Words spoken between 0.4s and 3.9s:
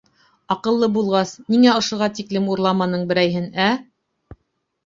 Аҡыллы булғас, ниңә ошоға тиклем урламаның берәйһен, ә?